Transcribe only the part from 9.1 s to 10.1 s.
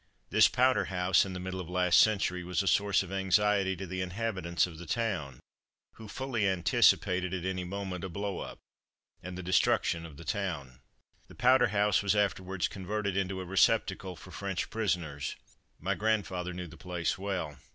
and the destruction